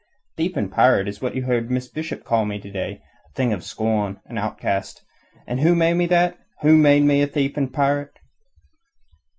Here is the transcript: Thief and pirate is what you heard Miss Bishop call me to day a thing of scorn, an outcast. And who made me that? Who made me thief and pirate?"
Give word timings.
Thief 0.35 0.57
and 0.57 0.71
pirate 0.71 1.07
is 1.07 1.21
what 1.21 1.35
you 1.35 1.43
heard 1.43 1.69
Miss 1.69 1.87
Bishop 1.87 2.23
call 2.23 2.43
me 2.43 2.57
to 2.59 2.71
day 2.71 3.03
a 3.29 3.33
thing 3.35 3.53
of 3.53 3.63
scorn, 3.63 4.19
an 4.25 4.35
outcast. 4.35 5.03
And 5.45 5.59
who 5.59 5.75
made 5.75 5.93
me 5.93 6.07
that? 6.07 6.39
Who 6.63 6.75
made 6.75 7.03
me 7.03 7.23
thief 7.27 7.55
and 7.55 7.71
pirate?" 7.71 8.17